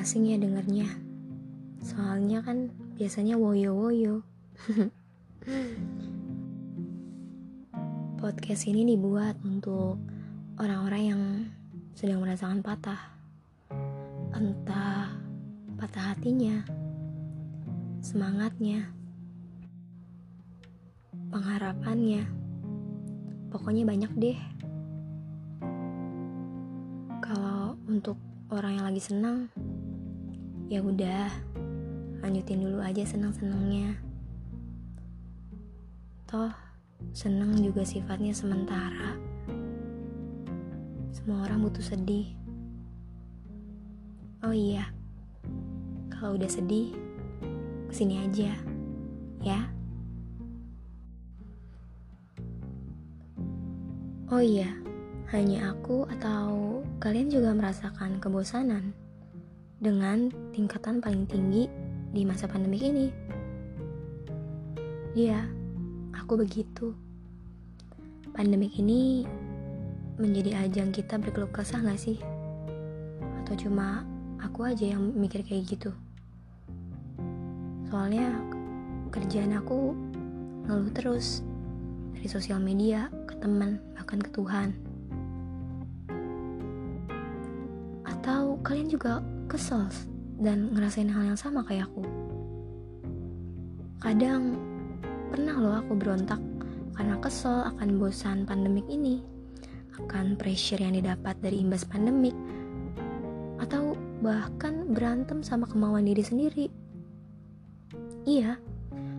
[0.00, 0.88] asing ya dengernya.
[1.84, 4.24] Soalnya kan biasanya woyo-woyo.
[8.24, 10.00] Podcast ini dibuat untuk
[10.56, 11.20] orang-orang yang
[11.92, 12.96] sedang merasakan patah.
[14.32, 15.20] Entah
[15.76, 16.64] patah hatinya,
[18.00, 18.88] semangatnya,
[21.28, 22.24] pengharapannya.
[23.52, 24.38] Pokoknya banyak deh.
[27.20, 28.16] Kalau untuk
[28.48, 29.52] orang yang lagi senang,
[30.70, 31.26] ya udah,
[32.22, 33.98] lanjutin dulu aja senang-senangnya.
[36.30, 36.54] Toh,
[37.10, 39.18] senang juga sifatnya sementara.
[41.10, 42.38] Semua orang butuh sedih.
[44.46, 44.86] Oh iya,
[46.06, 46.94] kalau udah sedih,
[47.90, 48.54] ke sini aja,
[49.42, 49.60] ya.
[54.30, 54.70] Oh iya,
[55.34, 58.94] hanya aku atau kalian juga merasakan kebosanan
[59.80, 61.64] dengan tingkatan paling tinggi
[62.12, 63.08] di masa pandemi ini?
[65.16, 65.48] Iya,
[66.12, 66.92] aku begitu.
[68.36, 69.24] Pandemik ini
[70.20, 72.20] menjadi ajang kita berkeluh kesah gak sih?
[73.40, 74.04] Atau cuma
[74.36, 75.90] aku aja yang mikir kayak gitu?
[77.88, 78.36] Soalnya
[79.08, 79.96] kerjaan aku
[80.68, 81.40] ngeluh terus
[82.12, 84.76] dari sosial media ke teman bahkan ke Tuhan.
[88.04, 89.90] Atau kalian juga kesel
[90.38, 92.06] dan ngerasain hal yang sama kayak aku?
[93.98, 94.54] Kadang
[95.34, 96.38] pernah loh aku berontak
[96.94, 99.26] karena kesel akan bosan pandemik ini,
[99.98, 102.32] akan pressure yang didapat dari imbas pandemik,
[103.58, 106.66] atau bahkan berantem sama kemauan diri sendiri.
[108.22, 108.54] Iya,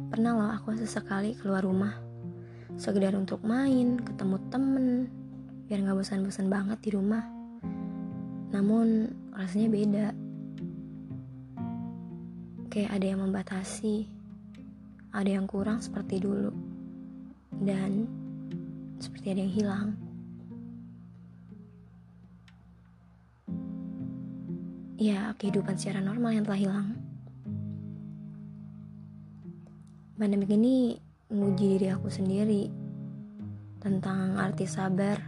[0.07, 1.91] pernah loh aku sesekali keluar rumah,
[2.79, 5.11] sekedar untuk main, ketemu temen,
[5.67, 7.23] biar gak bosan-bosan banget di rumah.
[8.51, 10.20] Namun rasanya beda.
[12.71, 14.07] Kayak ada yang membatasi,
[15.11, 16.55] ada yang kurang seperti dulu,
[17.67, 18.07] dan
[18.95, 19.87] seperti ada yang hilang.
[24.95, 26.87] Ya, kehidupan secara normal yang telah hilang.
[30.15, 30.75] Pandemi ini
[31.27, 32.71] menguji diri aku sendiri
[33.83, 35.19] tentang arti sabar.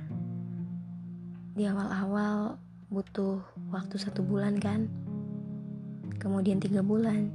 [1.60, 2.56] Di awal-awal
[2.88, 4.88] butuh waktu satu bulan kan,
[6.20, 7.32] kemudian tiga bulan,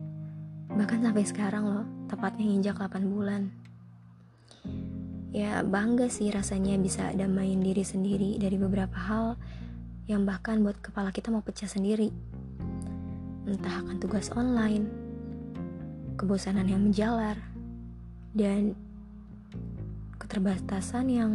[0.72, 3.48] bahkan sampai sekarang loh, tepatnya injak 8 bulan.
[5.28, 9.36] Ya bangga sih rasanya bisa damain diri sendiri dari beberapa hal
[10.08, 12.08] yang bahkan buat kepala kita mau pecah sendiri.
[13.44, 14.88] Entah akan tugas online,
[16.16, 17.36] kebosanan yang menjalar,
[18.32, 18.72] dan
[20.16, 21.32] keterbatasan yang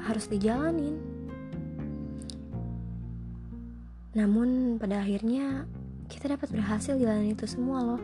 [0.00, 1.00] harus dijalanin.
[4.12, 5.64] Namun pada akhirnya
[6.12, 8.02] kita dapat berhasil jalan itu semua loh.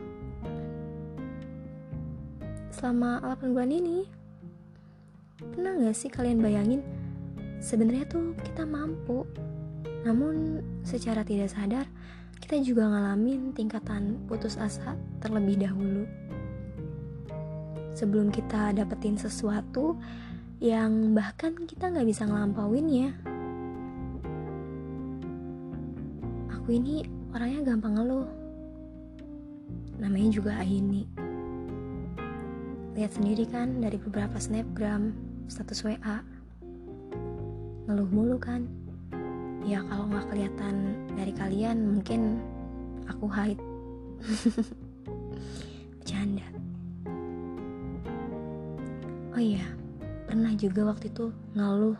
[2.73, 4.09] Selama 8 bulan ini,
[5.37, 6.81] pernah gak sih kalian bayangin
[7.61, 9.29] sebenarnya tuh kita mampu,
[10.09, 11.85] namun secara tidak sadar
[12.41, 16.09] kita juga ngalamin tingkatan putus asa terlebih dahulu.
[17.93, 19.99] Sebelum kita dapetin sesuatu
[20.63, 23.11] yang bahkan kita nggak bisa ngelampauinnya.
[26.57, 28.29] Aku ini orangnya gampang ngeluh.
[29.99, 31.05] Namanya juga Aini.
[32.95, 35.15] Lihat sendiri kan dari beberapa snapgram,
[35.51, 36.23] status WA.
[37.87, 38.67] Ngeluh mulu kan?
[39.67, 42.41] Ya kalau nggak kelihatan dari kalian mungkin
[43.11, 43.61] aku hide.
[46.01, 46.47] Bercanda.
[49.37, 49.63] Oh iya,
[50.27, 51.95] pernah juga waktu itu ngeluh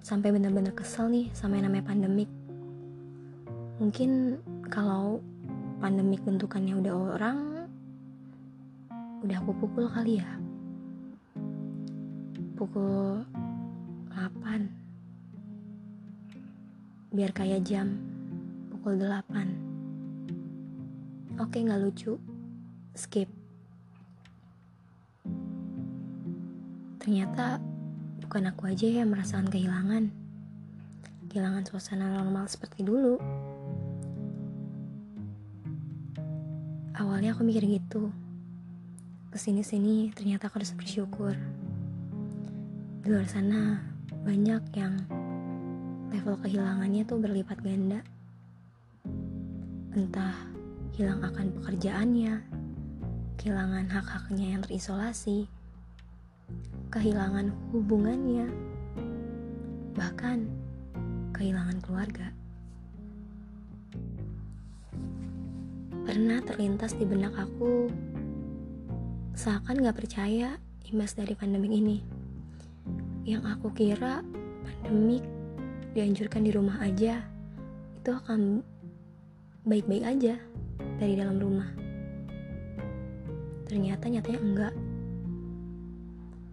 [0.00, 2.37] sampai bener-bener kesel nih sama yang namanya pandemik.
[3.78, 5.22] Mungkin kalau
[5.78, 7.38] pandemik bentukannya udah orang,
[9.22, 10.30] udah aku pukul kali ya.
[12.58, 13.22] Pukul
[14.10, 14.78] 8
[17.08, 17.96] biar kayak jam
[18.68, 19.68] pukul 8
[21.38, 22.18] oke nggak lucu.
[22.98, 23.30] Skip.
[26.98, 27.62] Ternyata
[28.26, 30.10] bukan aku aja yang merasakan kehilangan.
[31.30, 33.22] Kehilangan suasana normal seperti dulu
[36.98, 38.10] awalnya aku mikir gitu
[39.30, 41.38] ke sini-sini ternyata aku harus bersyukur
[43.00, 43.78] di luar sana
[44.26, 44.94] banyak yang
[46.08, 48.00] level kehilangannya tuh berlipat ganda.
[49.92, 50.34] Entah
[50.96, 52.42] hilang akan pekerjaannya,
[53.40, 55.48] kehilangan hak-haknya yang terisolasi,
[56.92, 58.48] kehilangan hubungannya,
[59.94, 60.48] bahkan
[61.36, 62.32] kehilangan keluarga.
[66.08, 67.92] Pernah terlintas di benak aku
[69.36, 70.56] seakan gak percaya
[70.88, 72.00] imbas dari pandemik ini.
[73.28, 74.24] Yang aku kira
[74.64, 75.20] pandemik
[75.92, 77.20] dianjurkan di rumah aja,
[78.00, 78.64] itu akan
[79.68, 80.40] baik-baik aja
[80.96, 81.68] dari dalam rumah.
[83.68, 84.74] Ternyata nyatanya enggak.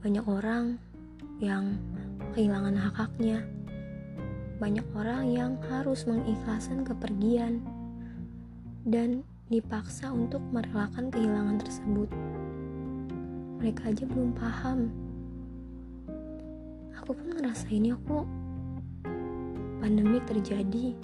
[0.04, 0.76] Banyak orang
[1.40, 1.80] yang
[2.36, 3.40] kehilangan hak-haknya.
[4.60, 7.64] Banyak orang yang harus mengikhlaskan kepergian
[8.84, 12.10] dan dipaksa untuk merelakan kehilangan tersebut.
[13.62, 14.90] Mereka aja belum paham.
[16.98, 18.26] Aku pun ngerasain ya kok.
[19.86, 20.98] Pandemik terjadi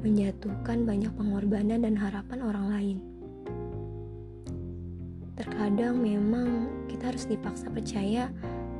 [0.00, 2.98] menjatuhkan banyak pengorbanan dan harapan orang lain.
[5.36, 8.32] Terkadang memang kita harus dipaksa percaya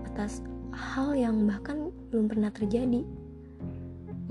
[0.08, 0.40] atas
[0.72, 3.04] hal yang bahkan belum pernah terjadi,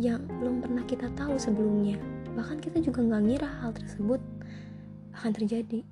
[0.02, 2.02] yang belum pernah kita tahu sebelumnya.
[2.34, 4.18] Bahkan kita juga nggak ngira hal tersebut
[5.22, 5.86] akan terjadi.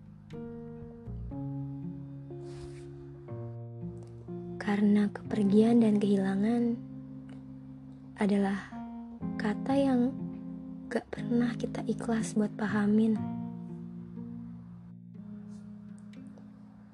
[4.58, 6.74] Karena kepergian dan kehilangan
[8.18, 8.74] adalah
[9.38, 10.10] kata yang
[10.90, 13.14] gak pernah kita ikhlas buat pahamin.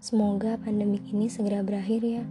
[0.03, 2.23] Semoga pandemik ini segera berakhir ya,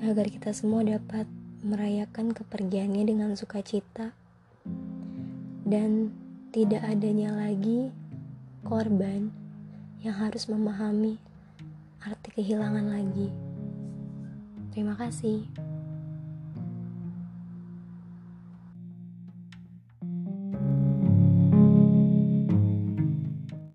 [0.00, 1.28] agar kita semua dapat
[1.60, 4.16] merayakan kepergiannya dengan sukacita
[5.68, 6.08] dan
[6.56, 7.92] tidak adanya lagi
[8.66, 9.30] korban
[10.02, 11.18] yang harus memahami
[12.02, 13.28] arti kehilangan lagi.
[14.70, 15.67] Terima kasih.